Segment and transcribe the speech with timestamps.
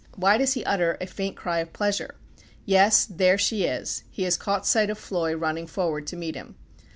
[0.15, 2.15] Why does he utter a faint cry of pleasure?
[2.65, 6.55] Yes, there she is he has caught sight of Floy running forward to meet him.